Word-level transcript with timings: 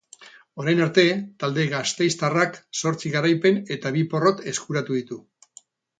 Orain 0.61 0.79
arte, 0.85 1.03
talde 1.43 1.65
gasteiztarrak 1.73 2.57
zortzi 2.81 3.11
garaipen 3.17 3.61
eta 3.77 3.93
bi 3.99 4.05
porrot 4.15 4.43
eskuratu 4.53 4.99
ditu. 5.01 5.21